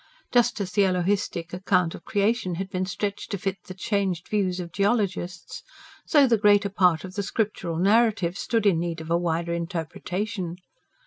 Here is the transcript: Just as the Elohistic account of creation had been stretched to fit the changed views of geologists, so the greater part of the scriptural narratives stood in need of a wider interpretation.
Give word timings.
Just 0.31 0.59
as 0.59 0.71
the 0.71 0.81
Elohistic 0.81 1.53
account 1.53 1.93
of 1.93 2.03
creation 2.05 2.55
had 2.55 2.71
been 2.71 2.87
stretched 2.87 3.29
to 3.29 3.37
fit 3.37 3.57
the 3.65 3.75
changed 3.75 4.27
views 4.29 4.59
of 4.59 4.71
geologists, 4.71 5.61
so 6.07 6.25
the 6.25 6.39
greater 6.39 6.69
part 6.69 7.03
of 7.03 7.13
the 7.13 7.21
scriptural 7.21 7.77
narratives 7.77 8.39
stood 8.39 8.65
in 8.65 8.79
need 8.79 8.99
of 8.99 9.11
a 9.11 9.17
wider 9.19 9.53
interpretation. 9.53 10.55